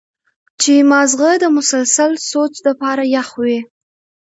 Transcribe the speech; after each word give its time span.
چې 0.61 0.73
مازغه 0.91 1.31
د 1.39 1.45
مسلسل 1.57 2.11
سوچ 2.29 2.53
د 2.65 2.67
پاره 2.79 3.05
وېخ 3.11 3.29
وي 3.41 3.59